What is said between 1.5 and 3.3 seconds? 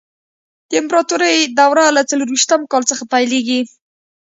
دوره له څلور ویشتم کال څخه پیل